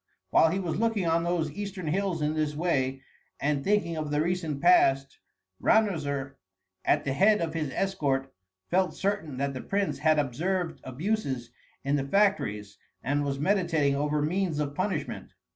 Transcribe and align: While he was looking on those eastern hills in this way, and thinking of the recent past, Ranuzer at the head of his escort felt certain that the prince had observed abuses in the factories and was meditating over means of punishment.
While 0.31 0.49
he 0.49 0.57
was 0.57 0.79
looking 0.79 1.05
on 1.05 1.23
those 1.23 1.51
eastern 1.51 1.85
hills 1.85 2.23
in 2.23 2.33
this 2.33 2.55
way, 2.55 3.03
and 3.39 3.63
thinking 3.63 3.95
of 3.95 4.09
the 4.09 4.19
recent 4.19 4.59
past, 4.59 5.19
Ranuzer 5.61 6.37
at 6.83 7.05
the 7.05 7.13
head 7.13 7.39
of 7.39 7.53
his 7.53 7.69
escort 7.69 8.33
felt 8.71 8.95
certain 8.95 9.37
that 9.37 9.53
the 9.53 9.61
prince 9.61 9.99
had 9.99 10.17
observed 10.17 10.81
abuses 10.83 11.51
in 11.83 11.97
the 11.97 12.03
factories 12.03 12.79
and 13.03 13.23
was 13.23 13.37
meditating 13.37 13.93
over 13.95 14.23
means 14.23 14.57
of 14.57 14.73
punishment. 14.73 15.35